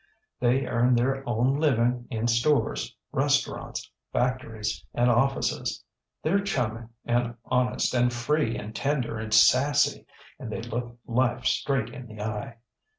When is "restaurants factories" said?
3.11-4.83